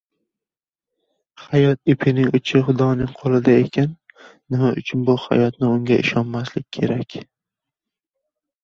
[1.49, 3.93] Hayot ipining uchi Xudoning qo‘lida ekan,
[4.55, 7.21] nima uchun bu hayotni Unga ishonmaslik kerak.